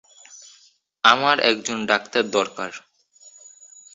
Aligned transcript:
আমার 1.03 1.37
একজন 1.41 1.79
ডক্তার 1.85 2.23
দরকার! 2.29 2.71